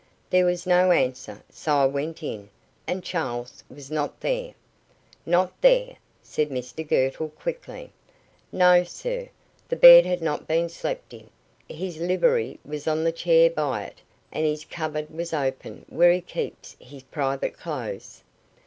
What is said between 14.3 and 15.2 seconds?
and his cupboard